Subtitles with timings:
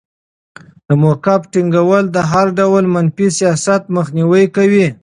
[0.87, 4.87] د موقف ټینګول د هر ډول منفي سیاست مخنیوی کوي.